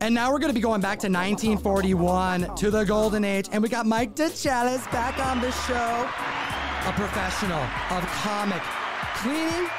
And 0.00 0.14
now 0.14 0.30
we're 0.30 0.38
going 0.38 0.50
to 0.50 0.54
be 0.54 0.60
going 0.60 0.82
back 0.82 0.98
to 1.00 1.08
1941 1.08 2.54
to 2.56 2.70
the 2.70 2.84
golden 2.84 3.24
age. 3.24 3.48
And 3.50 3.62
we 3.62 3.70
got 3.70 3.86
Mike 3.86 4.14
DeChellis 4.14 4.84
back 4.92 5.18
on 5.18 5.40
the 5.40 5.50
show, 5.50 6.06
a 6.86 6.92
professional 6.92 7.62
of 7.88 8.04
comic 8.04 8.60
cleaning, 9.14 9.70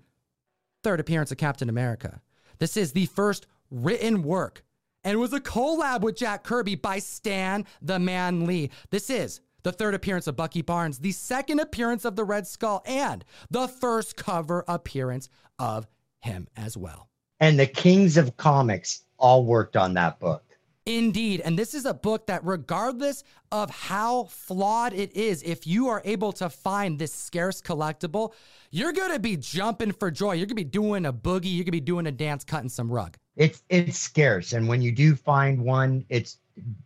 third 0.83 0.99
appearance 0.99 1.31
of 1.31 1.37
Captain 1.37 1.69
America. 1.69 2.21
This 2.59 2.75
is 2.75 2.91
the 2.91 3.05
first 3.05 3.47
written 3.71 4.21
work. 4.21 4.65
And 5.05 5.13
it 5.13 5.17
was 5.17 5.31
a 5.31 5.39
collab 5.39 6.01
with 6.01 6.17
Jack 6.17 6.43
Kirby 6.43 6.75
by 6.75 6.99
Stan 6.99 7.65
the 7.81 7.99
Man 7.99 8.45
Lee. 8.45 8.69
This 8.89 9.09
is 9.09 9.39
the 9.63 9.71
third 9.71 9.93
appearance 9.93 10.27
of 10.27 10.35
Bucky 10.35 10.61
Barnes, 10.61 10.99
the 10.99 11.13
second 11.13 11.61
appearance 11.61 12.03
of 12.03 12.17
the 12.17 12.25
Red 12.25 12.47
Skull, 12.47 12.83
and 12.85 13.23
the 13.49 13.69
first 13.69 14.17
cover 14.17 14.65
appearance 14.67 15.29
of 15.57 15.87
him 16.19 16.49
as 16.57 16.75
well. 16.75 17.07
And 17.39 17.57
the 17.57 17.67
kings 17.67 18.17
of 18.17 18.35
comics 18.35 19.03
all 19.17 19.45
worked 19.45 19.77
on 19.77 19.93
that 19.93 20.19
book. 20.19 20.43
Indeed. 20.87 21.41
And 21.41 21.59
this 21.59 21.73
is 21.73 21.85
a 21.85 21.93
book 21.93 22.27
that, 22.27 22.45
regardless 22.45 23.25
of 23.51 23.69
how 23.69 24.23
flawed 24.23 24.93
it 24.93 25.13
is, 25.17 25.43
if 25.43 25.67
you 25.67 25.89
are 25.89 26.01
able 26.05 26.31
to 26.33 26.49
find 26.49 26.97
this 26.97 27.13
scarce 27.13 27.61
collectible, 27.61 28.31
you're 28.71 28.93
going 28.93 29.11
to 29.11 29.19
be 29.19 29.35
jumping 29.35 29.91
for 29.91 30.09
joy. 30.09 30.31
You're 30.31 30.45
going 30.45 30.55
to 30.55 30.55
be 30.55 30.63
doing 30.63 31.05
a 31.05 31.11
boogie. 31.11 31.53
You're 31.53 31.65
going 31.65 31.65
to 31.65 31.71
be 31.71 31.81
doing 31.81 32.07
a 32.07 32.11
dance, 32.11 32.45
cutting 32.45 32.69
some 32.69 32.89
rug. 32.89 33.17
It's 33.35 33.63
it's 33.67 33.99
scarce, 33.99 34.53
and 34.53 34.67
when 34.67 34.81
you 34.81 34.93
do 34.93 35.13
find 35.15 35.61
one, 35.61 36.05
it's 36.07 36.37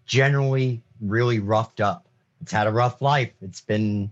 generally 0.07 0.81
really 0.99 1.37
roughed 1.37 1.79
up. 1.79 2.07
It's 2.41 2.51
had 2.51 2.65
a 2.65 2.71
rough 2.71 3.03
life. 3.03 3.31
It's 3.41 3.61
been 3.61 4.09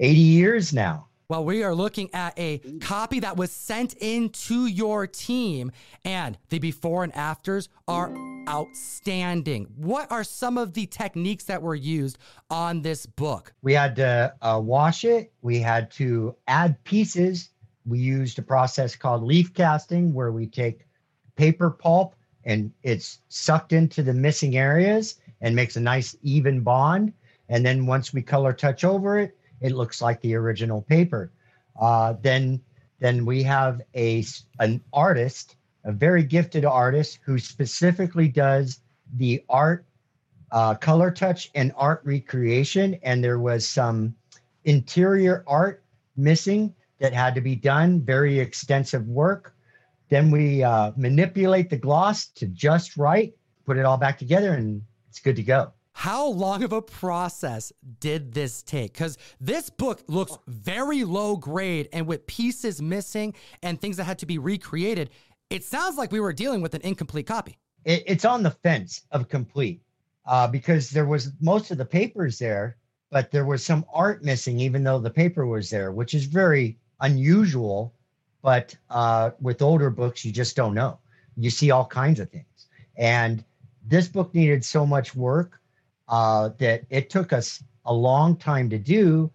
80 0.00 0.20
years 0.20 0.72
now. 0.74 1.06
Well, 1.28 1.44
we 1.44 1.62
are 1.62 1.74
looking 1.74 2.10
at 2.12 2.38
a 2.38 2.58
copy 2.80 3.20
that 3.20 3.36
was 3.36 3.50
sent 3.50 3.94
into 3.94 4.66
your 4.66 5.06
team, 5.06 5.72
and 6.04 6.36
the 6.50 6.58
before 6.58 7.04
and 7.04 7.14
afters 7.14 7.68
are 7.88 8.14
outstanding. 8.48 9.66
What 9.76 10.10
are 10.10 10.24
some 10.24 10.58
of 10.58 10.74
the 10.74 10.86
techniques 10.86 11.44
that 11.44 11.62
were 11.62 11.74
used 11.74 12.18
on 12.50 12.82
this 12.82 13.06
book? 13.06 13.54
We 13.62 13.72
had 13.72 13.96
to 13.96 14.34
uh, 14.42 14.60
wash 14.62 15.04
it. 15.04 15.32
We 15.42 15.60
had 15.60 15.90
to 15.92 16.36
add 16.48 16.82
pieces. 16.84 17.50
We 17.86 17.98
used 17.98 18.38
a 18.38 18.42
process 18.42 18.96
called 18.96 19.22
leaf 19.22 19.54
casting, 19.54 20.12
where 20.12 20.32
we 20.32 20.46
take 20.46 20.86
paper 21.36 21.70
pulp 21.70 22.14
and 22.44 22.72
it's 22.82 23.20
sucked 23.28 23.72
into 23.72 24.02
the 24.02 24.12
missing 24.12 24.56
areas 24.56 25.16
and 25.40 25.54
makes 25.54 25.76
a 25.76 25.80
nice 25.80 26.16
even 26.22 26.60
bond. 26.60 27.12
And 27.48 27.64
then 27.64 27.86
once 27.86 28.12
we 28.12 28.22
color 28.22 28.52
touch 28.52 28.84
over 28.84 29.18
it, 29.18 29.36
it 29.62 29.72
looks 29.72 30.02
like 30.02 30.20
the 30.20 30.34
original 30.34 30.82
paper. 30.82 31.32
Uh, 31.80 32.14
then 32.20 32.60
then 33.00 33.24
we 33.24 33.42
have 33.42 33.80
a 33.94 34.24
an 34.60 34.80
artist, 34.92 35.56
a 35.84 35.92
very 35.92 36.22
gifted 36.22 36.64
artist 36.64 37.18
who 37.24 37.38
specifically 37.38 38.28
does 38.28 38.80
the 39.16 39.42
art, 39.48 39.84
uh, 40.52 40.74
color 40.74 41.10
touch, 41.10 41.50
and 41.54 41.72
art 41.76 42.00
recreation. 42.04 42.94
And 43.02 43.22
there 43.22 43.40
was 43.40 43.68
some 43.68 44.14
interior 44.64 45.42
art 45.46 45.82
missing 46.16 46.74
that 47.00 47.12
had 47.12 47.34
to 47.34 47.40
be 47.40 47.56
done. 47.56 48.00
Very 48.00 48.38
extensive 48.38 49.06
work. 49.08 49.54
Then 50.08 50.30
we 50.30 50.62
uh, 50.62 50.92
manipulate 50.96 51.70
the 51.70 51.76
gloss 51.76 52.26
to 52.26 52.46
just 52.46 52.96
right, 52.96 53.34
put 53.64 53.78
it 53.78 53.84
all 53.84 53.96
back 53.96 54.18
together, 54.18 54.52
and 54.52 54.82
it's 55.08 55.20
good 55.20 55.36
to 55.36 55.42
go. 55.42 55.72
How 55.92 56.26
long 56.26 56.62
of 56.62 56.72
a 56.72 56.82
process 56.82 57.72
did 58.00 58.32
this 58.32 58.62
take? 58.62 58.92
Because 58.92 59.18
this 59.40 59.70
book 59.70 60.02
looks 60.08 60.36
very 60.46 61.04
low 61.04 61.36
grade 61.36 61.88
and 61.92 62.06
with 62.06 62.26
pieces 62.26 62.80
missing 62.82 63.34
and 63.62 63.80
things 63.80 63.98
that 63.98 64.04
had 64.04 64.18
to 64.20 64.26
be 64.26 64.38
recreated, 64.38 65.10
it 65.50 65.64
sounds 65.64 65.96
like 65.98 66.10
we 66.10 66.20
were 66.20 66.32
dealing 66.32 66.60
with 66.62 66.74
an 66.74 66.80
incomplete 66.82 67.26
copy. 67.26 67.58
it, 67.84 68.02
it's 68.06 68.24
on 68.24 68.42
the 68.42 68.50
fence 68.50 69.02
of 69.10 69.28
complete 69.28 69.82
uh, 70.26 70.46
because 70.46 70.90
there 70.90 71.04
was 71.06 71.32
most 71.40 71.70
of 71.70 71.78
the 71.78 71.84
papers 71.84 72.38
there, 72.38 72.76
but 73.10 73.30
there 73.30 73.44
was 73.44 73.64
some 73.64 73.84
art 73.92 74.24
missing, 74.24 74.58
even 74.60 74.82
though 74.82 74.98
the 74.98 75.10
paper 75.10 75.46
was 75.46 75.68
there, 75.70 75.92
which 75.92 76.14
is 76.14 76.24
very 76.24 76.78
unusual. 77.00 77.92
But 78.40 78.74
uh, 78.90 79.30
with 79.40 79.62
older 79.62 79.90
books, 79.90 80.24
you 80.24 80.32
just 80.32 80.56
don't 80.56 80.74
know. 80.74 80.98
You 81.36 81.50
see 81.50 81.70
all 81.70 81.86
kinds 81.86 82.18
of 82.18 82.30
things. 82.30 82.66
And 82.96 83.44
this 83.86 84.08
book 84.08 84.34
needed 84.34 84.64
so 84.64 84.86
much 84.86 85.14
work 85.14 85.60
uh, 86.08 86.50
that 86.58 86.84
it 86.90 87.10
took 87.10 87.32
us 87.32 87.62
a 87.84 87.92
long 87.92 88.36
time 88.36 88.70
to 88.70 88.78
do. 88.78 89.30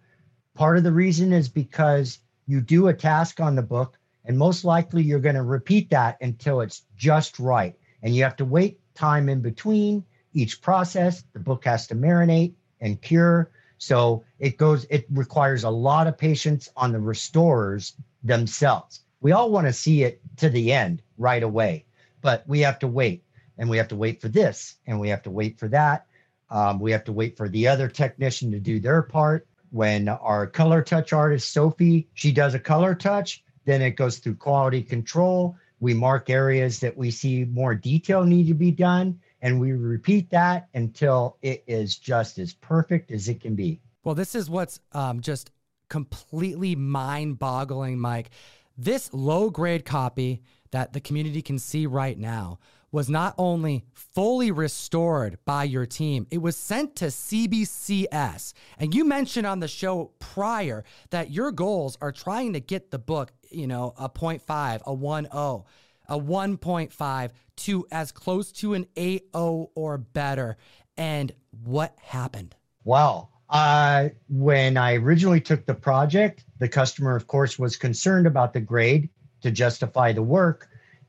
Part 0.54 0.78
of 0.78 0.84
the 0.84 0.92
reason 0.92 1.32
is 1.32 1.48
because 1.48 2.18
you 2.46 2.60
do 2.60 2.88
a 2.88 2.94
task 2.94 3.40
on 3.40 3.54
the 3.54 3.62
book, 3.62 3.98
and 4.24 4.36
most 4.36 4.64
likely 4.64 5.02
you're 5.02 5.20
going 5.20 5.34
to 5.34 5.42
repeat 5.42 5.90
that 5.90 6.18
until 6.20 6.60
it's 6.60 6.82
just 6.96 7.38
right 7.38 7.74
and 8.02 8.14
you 8.14 8.22
have 8.22 8.36
to 8.36 8.44
wait 8.44 8.80
time 8.94 9.28
in 9.28 9.40
between 9.40 10.04
each 10.32 10.60
process. 10.60 11.24
The 11.32 11.40
book 11.40 11.64
has 11.64 11.86
to 11.88 11.94
marinate 11.94 12.54
and 12.80 13.00
cure. 13.00 13.50
So 13.78 14.24
it 14.38 14.56
goes, 14.56 14.86
it 14.90 15.06
requires 15.10 15.64
a 15.64 15.70
lot 15.70 16.06
of 16.06 16.18
patience 16.18 16.68
on 16.76 16.92
the 16.92 17.00
restorers 17.00 17.94
themselves. 18.22 19.00
We 19.20 19.32
all 19.32 19.50
want 19.50 19.66
to 19.66 19.72
see 19.72 20.02
it 20.02 20.20
to 20.36 20.48
the 20.48 20.72
end 20.72 21.02
right 21.16 21.42
away, 21.42 21.86
but 22.20 22.44
we 22.46 22.60
have 22.60 22.78
to 22.80 22.88
wait 22.88 23.24
and 23.56 23.68
we 23.68 23.76
have 23.76 23.88
to 23.88 23.96
wait 23.96 24.20
for 24.20 24.28
this 24.28 24.76
and 24.86 25.00
we 25.00 25.08
have 25.08 25.22
to 25.22 25.30
wait 25.30 25.58
for 25.58 25.68
that. 25.68 26.06
Um, 26.50 26.80
we 26.80 26.92
have 26.92 27.04
to 27.04 27.12
wait 27.12 27.36
for 27.36 27.48
the 27.48 27.68
other 27.68 27.88
technician 27.88 28.50
to 28.52 28.60
do 28.60 28.80
their 28.80 29.02
part. 29.02 29.46
When 29.70 30.08
our 30.08 30.46
color 30.46 30.82
touch 30.82 31.12
artist, 31.12 31.52
Sophie, 31.52 32.08
she 32.14 32.32
does 32.32 32.54
a 32.54 32.58
color 32.58 32.94
touch, 32.94 33.44
then 33.66 33.82
it 33.82 33.92
goes 33.92 34.18
through 34.18 34.36
quality 34.36 34.82
control. 34.82 35.56
We 35.80 35.94
mark 35.94 36.30
areas 36.30 36.80
that 36.80 36.96
we 36.96 37.10
see 37.10 37.44
more 37.44 37.74
detail 37.74 38.24
need 38.24 38.48
to 38.48 38.54
be 38.54 38.70
done, 38.70 39.20
and 39.42 39.60
we 39.60 39.72
repeat 39.72 40.30
that 40.30 40.68
until 40.74 41.36
it 41.42 41.64
is 41.66 41.96
just 41.96 42.38
as 42.38 42.54
perfect 42.54 43.10
as 43.10 43.28
it 43.28 43.40
can 43.40 43.54
be. 43.54 43.80
Well, 44.02 44.14
this 44.14 44.34
is 44.34 44.48
what's 44.48 44.80
um, 44.92 45.20
just 45.20 45.50
completely 45.88 46.74
mind 46.74 47.38
boggling, 47.38 47.98
Mike. 47.98 48.30
This 48.76 49.12
low 49.12 49.50
grade 49.50 49.84
copy 49.84 50.42
that 50.70 50.92
the 50.92 51.00
community 51.00 51.42
can 51.42 51.58
see 51.58 51.86
right 51.86 52.18
now 52.18 52.58
was 52.90 53.08
not 53.08 53.34
only 53.36 53.84
fully 53.92 54.50
restored 54.50 55.38
by 55.44 55.64
your 55.64 55.86
team, 55.86 56.26
it 56.30 56.38
was 56.38 56.56
sent 56.56 56.96
to 56.96 57.06
CBCS. 57.06 58.52
And 58.78 58.94
you 58.94 59.04
mentioned 59.04 59.46
on 59.46 59.60
the 59.60 59.68
show 59.68 60.12
prior 60.18 60.84
that 61.10 61.30
your 61.30 61.52
goals 61.52 61.98
are 62.00 62.12
trying 62.12 62.54
to 62.54 62.60
get 62.60 62.90
the 62.90 62.98
book, 62.98 63.32
you 63.50 63.66
know, 63.66 63.94
a 63.98 64.08
0.5, 64.08 64.82
a 64.86 64.96
1.0, 64.96 65.64
a 66.08 66.18
1.5 66.18 67.30
to 67.56 67.86
as 67.90 68.12
close 68.12 68.52
to 68.52 68.74
an 68.74 68.86
8.0 68.96 69.68
or 69.74 69.98
better. 69.98 70.56
And 70.96 71.32
what 71.64 71.94
happened? 72.00 72.54
Well, 72.84 73.30
uh, 73.50 74.08
when 74.28 74.76
I 74.76 74.94
originally 74.94 75.40
took 75.40 75.64
the 75.64 75.74
project, 75.74 76.44
the 76.58 76.68
customer, 76.68 77.16
of 77.16 77.26
course, 77.26 77.58
was 77.58 77.76
concerned 77.76 78.26
about 78.26 78.52
the 78.52 78.60
grade 78.60 79.08
to 79.40 79.50
justify 79.50 80.12
the 80.12 80.22
work. 80.22 80.67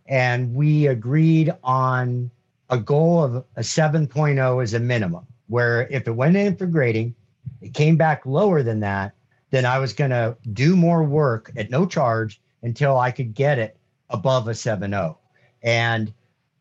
And 0.09 0.56
we 0.56 0.88
agreed 0.88 1.54
on 1.63 2.31
a 2.72 2.80
goal 2.80 3.24
of 3.24 3.36
a 3.56 3.62
7.0 3.62 4.63
as 4.63 4.74
a 4.74 4.80
minimum, 4.80 5.25
where 5.48 5.88
if 5.88 6.07
it 6.07 6.12
went 6.12 6.36
in 6.36 6.56
for 6.56 6.66
grading, 6.66 7.13
it 7.62 7.75
came 7.75 7.95
back 7.95 8.25
lower 8.25 8.63
than 8.63 8.80
that, 8.80 9.13
then 9.51 9.66
I 9.66 9.78
was 9.78 9.94
going 9.94 10.10
to 10.10 10.36
do 10.51 10.75
more 10.75 11.04
work 11.04 11.51
at 11.56 11.69
no 11.69 11.86
charge 11.86 12.42
until 12.63 12.98
I 12.98 13.12
could 13.12 13.36
get 13.36 13.60
it 13.60 13.78
above 14.10 14.48
a 14.48 14.51
7.0. 14.51 15.16
And 15.62 16.12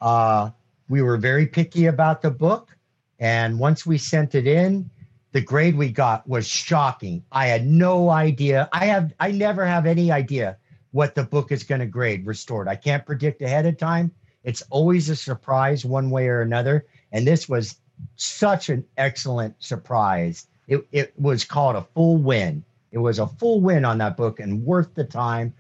uh, 0.03 0.51
we 0.91 1.01
were 1.01 1.17
very 1.17 1.47
picky 1.47 1.87
about 1.87 2.21
the 2.21 2.31
book. 2.31 2.77
And 3.19 3.59
once 3.59 3.87
we 3.87 3.97
sent 3.97 4.35
it 4.35 4.47
in, 4.47 4.91
the 5.33 5.41
grade 5.41 5.77
we 5.77 5.91
got 5.91 6.29
was 6.29 6.47
shocking. 6.47 7.25
I 7.33 7.47
had 7.47 7.67
no 7.67 8.11
idea. 8.11 8.69
I 8.73 8.87
have 8.87 9.13
I 9.21 9.31
never 9.31 9.67
have 9.67 9.87
any 9.87 10.11
idea 10.11 10.57
what 10.99 11.15
the 11.15 11.23
book 11.23 11.53
is 11.53 11.63
going 11.63 11.79
to 11.79 11.87
grade 11.87 12.27
restored. 12.27 12.67
I 12.67 12.75
can't 12.75 13.07
predict 13.07 13.41
ahead 13.41 13.67
of 13.67 13.79
time. 13.79 14.11
It's 14.43 14.65
always 14.69 15.09
a 15.09 15.15
surprise 15.15 15.85
one 15.85 16.11
way 16.11 16.27
or 16.27 16.41
another. 16.41 16.87
And 17.13 17.25
this 17.25 17.49
was 17.49 17.77
such 18.17 18.69
an 18.69 18.85
excellent 18.97 19.55
surprise. 19.63 20.49
It, 20.67 20.85
it 20.91 21.13
was 21.17 21.45
called 21.45 21.77
a 21.77 21.87
full 21.95 22.17
win. 22.17 22.65
It 22.91 22.99
was 22.99 23.21
a 23.21 23.29
full 23.29 23.61
win 23.61 23.85
on 23.85 23.99
that 23.99 24.17
book 24.17 24.41
and 24.41 24.65
worth 24.65 24.93
the 24.97 25.05
time. 25.05 25.55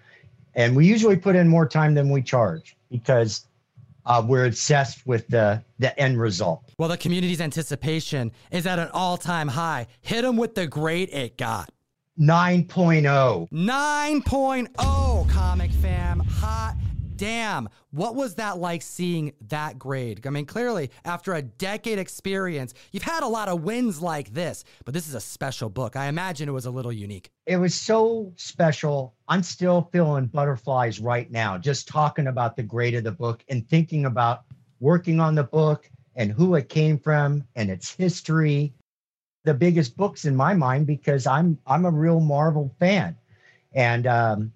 And 0.56 0.74
we 0.74 0.88
usually 0.88 1.16
put 1.16 1.36
in 1.36 1.46
more 1.46 1.68
time 1.68 1.94
than 1.94 2.10
we 2.10 2.20
charge. 2.20 2.76
because 2.90 3.46
uh, 4.06 4.24
we're 4.26 4.46
obsessed 4.46 5.06
with 5.06 5.28
the 5.28 5.62
the 5.78 5.96
end 6.00 6.18
result. 6.18 6.62
Well, 6.78 6.88
the 6.88 6.96
community's 6.96 7.40
anticipation 7.40 8.32
is 8.50 8.66
at 8.66 8.78
an 8.78 8.88
all 8.92 9.18
time 9.18 9.48
high. 9.48 9.86
Hit 10.00 10.22
them 10.22 10.36
with 10.36 10.54
the 10.54 10.66
grade 10.66 11.10
it 11.12 11.36
got. 11.36 11.70
9.0. 12.18 13.48
9.0, 13.50 15.30
comic 15.30 15.70
fam. 15.70 16.20
Hot 16.20 16.74
damn. 17.18 17.68
What 17.90 18.14
was 18.14 18.36
that 18.36 18.58
like 18.58 18.80
seeing 18.80 19.32
that 19.48 19.78
grade? 19.78 20.26
I 20.26 20.30
mean, 20.30 20.46
clearly, 20.46 20.90
after 21.04 21.34
a 21.34 21.42
decade 21.42 21.98
experience, 21.98 22.72
you've 22.92 23.02
had 23.02 23.22
a 23.22 23.28
lot 23.28 23.48
of 23.48 23.62
wins 23.62 24.00
like 24.00 24.32
this, 24.32 24.64
but 24.84 24.94
this 24.94 25.06
is 25.06 25.14
a 25.14 25.20
special 25.20 25.68
book. 25.68 25.96
I 25.96 26.06
imagine 26.06 26.48
it 26.48 26.52
was 26.52 26.66
a 26.66 26.70
little 26.70 26.92
unique. 26.92 27.30
It 27.46 27.56
was 27.56 27.74
so 27.74 28.32
special. 28.36 29.14
I'm 29.26 29.42
still 29.42 29.90
feeling 29.92 30.26
butterflies 30.26 31.00
right 31.00 31.30
now, 31.30 31.58
just 31.58 31.88
talking 31.88 32.28
about 32.28 32.56
the 32.56 32.62
grade 32.62 32.94
of 32.94 33.04
the 33.04 33.12
book 33.12 33.44
and 33.48 33.68
thinking 33.68 34.06
about 34.06 34.44
working 34.80 35.20
on 35.20 35.34
the 35.34 35.44
book 35.44 35.90
and 36.14 36.32
who 36.32 36.54
it 36.54 36.68
came 36.68 36.98
from 36.98 37.44
and 37.56 37.68
its 37.68 37.94
history 37.94 38.72
the 39.48 39.54
biggest 39.54 39.96
books 39.96 40.26
in 40.26 40.36
my 40.36 40.52
mind 40.52 40.86
because 40.86 41.26
I'm 41.26 41.58
I'm 41.66 41.86
a 41.86 41.90
real 41.90 42.20
Marvel 42.20 42.70
fan, 42.78 43.16
and 43.72 44.06
um, 44.06 44.52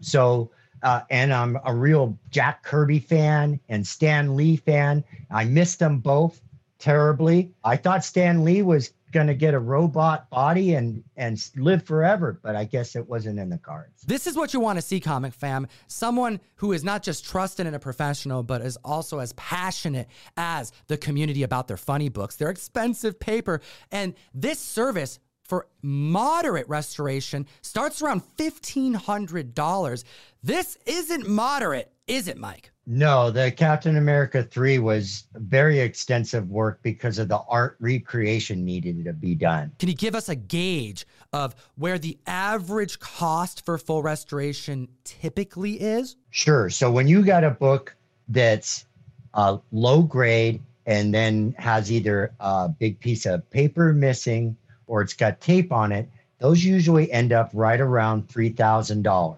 so 0.00 0.50
uh, 0.82 1.02
and 1.10 1.34
I'm 1.34 1.58
a 1.66 1.74
real 1.74 2.18
Jack 2.30 2.62
Kirby 2.62 2.98
fan 2.98 3.60
and 3.68 3.86
Stan 3.86 4.34
Lee 4.34 4.56
fan. 4.56 5.04
I 5.30 5.44
missed 5.44 5.80
them 5.80 5.98
both 5.98 6.40
terribly. 6.78 7.52
I 7.62 7.76
thought 7.76 8.06
Stan 8.06 8.42
Lee 8.42 8.62
was 8.62 8.92
going 9.16 9.26
to 9.26 9.34
get 9.34 9.54
a 9.54 9.58
robot 9.58 10.28
body 10.28 10.74
and 10.74 11.02
and 11.16 11.50
live 11.56 11.82
forever 11.82 12.38
but 12.42 12.54
i 12.54 12.64
guess 12.64 12.94
it 12.94 13.08
wasn't 13.08 13.38
in 13.38 13.48
the 13.48 13.56
cards. 13.56 14.02
This 14.02 14.26
is 14.26 14.36
what 14.36 14.52
you 14.52 14.60
want 14.60 14.76
to 14.76 14.82
see 14.82 15.00
comic 15.00 15.32
fam. 15.32 15.66
Someone 15.86 16.38
who 16.56 16.72
is 16.72 16.84
not 16.84 17.02
just 17.02 17.24
trusted 17.24 17.66
in 17.66 17.72
a 17.72 17.78
professional 17.78 18.42
but 18.42 18.60
is 18.60 18.76
also 18.84 19.18
as 19.20 19.32
passionate 19.32 20.08
as 20.36 20.70
the 20.88 20.98
community 20.98 21.42
about 21.42 21.66
their 21.66 21.78
funny 21.78 22.10
books 22.10 22.36
their 22.36 22.50
expensive 22.50 23.18
paper 23.18 23.62
and 23.90 24.12
this 24.34 24.58
service 24.58 25.18
for 25.42 25.66
moderate 25.80 26.68
restoration 26.68 27.46
starts 27.62 28.02
around 28.02 28.22
$1500 28.36 30.04
this 30.42 30.76
isn't 30.84 31.26
moderate 31.26 31.90
is 32.06 32.28
it 32.28 32.36
mike 32.36 32.70
no, 32.88 33.32
the 33.32 33.50
Captain 33.50 33.96
America 33.96 34.44
3 34.44 34.78
was 34.78 35.24
very 35.34 35.80
extensive 35.80 36.48
work 36.48 36.80
because 36.82 37.18
of 37.18 37.26
the 37.26 37.40
art 37.48 37.76
recreation 37.80 38.64
needed 38.64 39.04
to 39.04 39.12
be 39.12 39.34
done. 39.34 39.72
Can 39.80 39.88
you 39.88 39.94
give 39.96 40.14
us 40.14 40.28
a 40.28 40.36
gauge 40.36 41.04
of 41.32 41.56
where 41.74 41.98
the 41.98 42.16
average 42.28 43.00
cost 43.00 43.64
for 43.64 43.76
full 43.76 44.04
restoration 44.04 44.86
typically 45.02 45.80
is? 45.80 46.14
Sure. 46.30 46.70
So 46.70 46.88
when 46.88 47.08
you 47.08 47.24
got 47.24 47.42
a 47.42 47.50
book 47.50 47.96
that's 48.28 48.86
uh, 49.34 49.58
low 49.72 50.02
grade 50.02 50.62
and 50.86 51.12
then 51.12 51.56
has 51.58 51.90
either 51.90 52.32
a 52.38 52.68
big 52.68 53.00
piece 53.00 53.26
of 53.26 53.50
paper 53.50 53.92
missing 53.92 54.56
or 54.86 55.02
it's 55.02 55.14
got 55.14 55.40
tape 55.40 55.72
on 55.72 55.90
it, 55.90 56.08
those 56.38 56.62
usually 56.62 57.10
end 57.10 57.32
up 57.32 57.50
right 57.52 57.80
around 57.80 58.28
$3,000. 58.28 59.36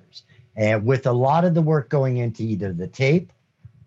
And 0.58 0.84
with 0.84 1.06
a 1.06 1.12
lot 1.12 1.44
of 1.44 1.54
the 1.54 1.62
work 1.62 1.88
going 1.88 2.16
into 2.16 2.42
either 2.42 2.72
the 2.72 2.88
tape 2.88 3.32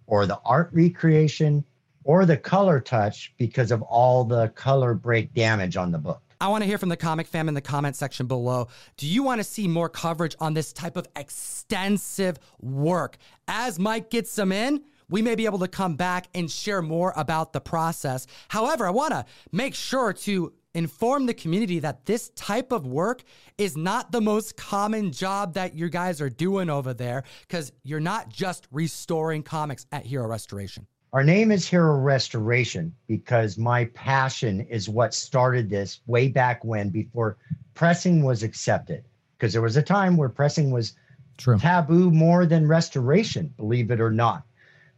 or 0.08 0.26
the 0.26 0.40
art 0.46 0.70
recreation 0.72 1.66
or 2.06 2.26
the 2.26 2.38
color 2.38 2.80
touch 2.80 3.34
because 3.38 3.72
of 3.72 3.82
all 3.84 4.24
the 4.24 4.48
color 4.56 4.94
break 4.94 5.34
damage 5.34 5.76
on 5.76 5.92
the 5.92 5.98
book. 5.98 6.22
I 6.40 6.48
want 6.48 6.64
to 6.64 6.68
hear 6.68 6.78
from 6.78 6.90
the 6.90 6.98
comic 6.98 7.28
fam 7.28 7.50
in 7.50 7.54
the 7.54 7.62
comment 7.62 7.96
section 7.98 8.26
below. 8.26 8.70
Do 8.98 9.06
you 9.06 9.22
want 9.22 9.40
to 9.40 9.44
see 9.44 9.68
more 9.68 9.90
coverage 9.90 10.36
on 10.40 10.54
this 10.54 10.74
type 10.74 10.96
of 10.96 11.08
extensive 11.16 12.40
work? 12.62 13.18
As 13.48 13.78
Mike 13.78 14.10
gets 14.10 14.32
some 14.32 14.52
in, 14.52 14.82
we 15.10 15.22
may 15.22 15.36
be 15.36 15.46
able 15.46 15.60
to 15.60 15.68
come 15.68 15.96
back 15.96 16.30
and 16.34 16.50
share 16.50 16.82
more 16.82 17.14
about 17.18 17.52
the 17.52 17.62
process. 17.62 18.26
However, 18.48 18.88
I 18.88 18.92
want 18.92 19.12
to 19.12 19.26
make 19.52 19.76
sure 19.76 20.14
to 20.14 20.54
inform 20.74 21.26
the 21.26 21.34
community 21.34 21.80
that 21.80 22.06
this 22.06 22.30
type 22.30 22.72
of 22.72 22.88
work 22.88 23.24
is 23.58 23.76
not 23.76 24.12
the 24.12 24.22
most 24.22 24.56
common 24.58 25.12
job 25.12 25.54
that 25.54 25.76
you 25.76 25.90
guys 25.90 26.22
are 26.22 26.30
doing 26.30 26.70
over 26.70 26.94
there 26.94 27.24
because 27.48 27.72
you're 27.84 28.00
not 28.00 28.30
just 28.30 28.68
restoring 28.72 29.44
comics 29.44 29.86
at 29.92 30.06
Hero 30.06 30.28
Restoration. 30.28 30.88
Our 31.14 31.24
name 31.26 31.52
is 31.52 31.68
Hero 31.68 31.98
Restoration 31.98 32.96
because 33.08 33.58
my 33.58 33.86
passion 33.86 34.62
is 34.62 34.88
what 34.88 35.14
started 35.14 35.70
this 35.70 36.00
way 36.08 36.30
back 36.30 36.64
when 36.64 36.90
before 36.90 37.38
pressing 37.74 38.24
was 38.24 38.44
accepted. 38.44 39.04
Because 39.38 39.52
there 39.52 39.62
was 39.62 39.76
a 39.76 39.82
time 39.82 40.16
where 40.16 40.30
pressing 40.30 40.72
was 40.72 40.94
True. 41.38 41.58
taboo 41.58 42.12
more 42.12 42.46
than 42.46 42.68
restoration, 42.68 43.54
believe 43.58 43.92
it 43.92 44.00
or 44.00 44.12
not. 44.12 44.44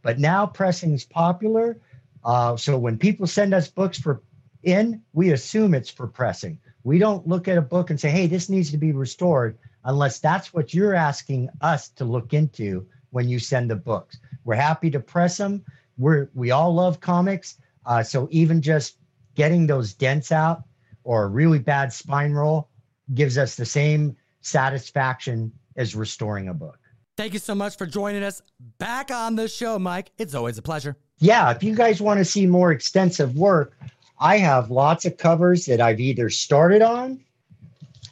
But 0.02 0.20
now 0.20 0.46
pressing 0.46 0.92
is 0.92 1.04
popular. 1.04 1.78
Uh, 2.22 2.56
so 2.56 2.78
when 2.78 2.96
people 2.96 3.26
send 3.26 3.52
us 3.52 3.68
books 3.68 3.98
for 3.98 4.22
in, 4.64 5.02
we 5.12 5.32
assume 5.32 5.74
it's 5.74 5.90
for 5.90 6.06
pressing. 6.06 6.58
We 6.82 6.98
don't 6.98 7.26
look 7.26 7.48
at 7.48 7.58
a 7.58 7.62
book 7.62 7.90
and 7.90 7.98
say, 7.98 8.10
hey, 8.10 8.26
this 8.26 8.48
needs 8.48 8.70
to 8.70 8.76
be 8.76 8.92
restored 8.92 9.58
unless 9.84 10.18
that's 10.18 10.52
what 10.52 10.74
you're 10.74 10.94
asking 10.94 11.48
us 11.60 11.88
to 11.90 12.04
look 12.04 12.32
into 12.34 12.86
when 13.10 13.28
you 13.28 13.38
send 13.38 13.70
the 13.70 13.76
books. 13.76 14.18
We're 14.44 14.56
happy 14.56 14.90
to 14.90 15.00
press 15.00 15.36
them. 15.36 15.64
We're 15.96 16.30
we 16.34 16.50
all 16.50 16.74
love 16.74 17.00
comics. 17.00 17.56
Uh, 17.86 18.02
so 18.02 18.28
even 18.30 18.60
just 18.60 18.96
getting 19.34 19.66
those 19.66 19.94
dents 19.94 20.32
out 20.32 20.64
or 21.04 21.24
a 21.24 21.28
really 21.28 21.58
bad 21.58 21.92
spine 21.92 22.32
roll 22.32 22.68
gives 23.14 23.38
us 23.38 23.54
the 23.54 23.66
same 23.66 24.16
satisfaction 24.40 25.52
as 25.76 25.94
restoring 25.94 26.48
a 26.48 26.54
book. 26.54 26.78
Thank 27.16 27.32
you 27.32 27.38
so 27.38 27.54
much 27.54 27.76
for 27.76 27.86
joining 27.86 28.24
us 28.24 28.42
back 28.78 29.10
on 29.10 29.36
the 29.36 29.48
show, 29.48 29.78
Mike. 29.78 30.10
It's 30.18 30.34
always 30.34 30.58
a 30.58 30.62
pleasure. 30.62 30.96
Yeah, 31.18 31.50
if 31.52 31.62
you 31.62 31.76
guys 31.76 32.00
want 32.00 32.18
to 32.18 32.24
see 32.24 32.46
more 32.46 32.72
extensive 32.72 33.36
work, 33.36 33.78
I 34.18 34.38
have 34.38 34.70
lots 34.70 35.04
of 35.04 35.16
covers 35.16 35.66
that 35.66 35.80
I've 35.80 36.00
either 36.00 36.30
started 36.30 36.82
on 36.82 37.20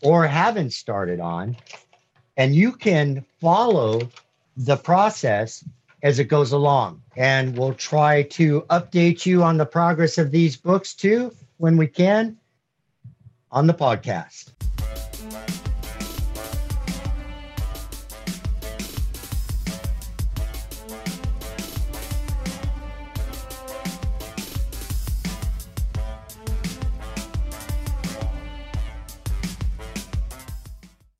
or 0.02 0.26
haven't 0.26 0.72
started 0.72 1.20
on. 1.20 1.56
And 2.37 2.54
you 2.54 2.72
can 2.72 3.25
follow 3.40 4.08
the 4.56 4.76
process 4.76 5.64
as 6.02 6.19
it 6.19 6.25
goes 6.25 6.52
along. 6.52 7.02
And 7.16 7.56
we'll 7.56 7.75
try 7.75 8.22
to 8.22 8.62
update 8.62 9.25
you 9.25 9.43
on 9.43 9.56
the 9.56 9.66
progress 9.66 10.19
of 10.19 10.31
these 10.31 10.56
books 10.56 10.94
too 10.94 11.34
when 11.58 11.76
we 11.76 11.87
can 11.87 12.38
on 13.50 13.66
the 13.66 13.75
podcast. 13.75 14.50